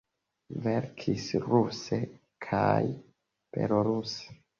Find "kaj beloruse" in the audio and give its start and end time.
2.47-4.35